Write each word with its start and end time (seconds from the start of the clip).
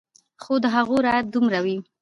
خو 0.43 0.53
د 0.63 0.65
هغو 0.75 0.95
رعب 1.05 1.25
دومره 1.35 1.59
وي 1.65 1.77